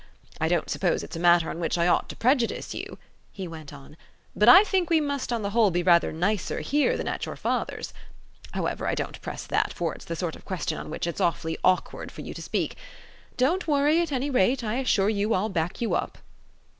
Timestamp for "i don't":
0.39-0.67, 8.87-9.21